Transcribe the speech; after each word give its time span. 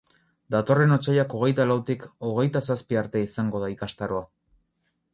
Datorren 0.53 0.95
otsailak 0.95 1.35
hogeita 1.41 1.67
lautik 1.73 2.07
hogeita 2.31 2.65
zazpi 2.71 3.01
arte 3.05 3.25
izango 3.31 3.65
da 3.67 3.73
ikastaroa. 3.79 4.29